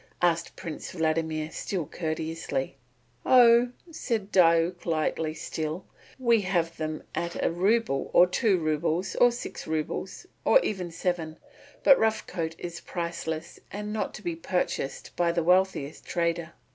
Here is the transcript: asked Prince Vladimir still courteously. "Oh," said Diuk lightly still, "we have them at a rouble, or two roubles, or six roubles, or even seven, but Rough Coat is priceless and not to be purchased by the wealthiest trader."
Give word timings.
asked 0.23 0.55
Prince 0.55 0.89
Vladimir 0.93 1.51
still 1.51 1.85
courteously. 1.85 2.75
"Oh," 3.23 3.69
said 3.91 4.31
Diuk 4.31 4.87
lightly 4.87 5.35
still, 5.35 5.85
"we 6.17 6.41
have 6.41 6.77
them 6.77 7.03
at 7.13 7.35
a 7.45 7.51
rouble, 7.51 8.09
or 8.11 8.25
two 8.25 8.57
roubles, 8.57 9.13
or 9.17 9.31
six 9.31 9.67
roubles, 9.67 10.25
or 10.43 10.59
even 10.61 10.89
seven, 10.89 11.37
but 11.83 11.99
Rough 11.99 12.25
Coat 12.25 12.55
is 12.57 12.79
priceless 12.81 13.59
and 13.71 13.93
not 13.93 14.15
to 14.15 14.23
be 14.23 14.35
purchased 14.35 15.15
by 15.15 15.31
the 15.31 15.43
wealthiest 15.43 16.03
trader." 16.03 16.53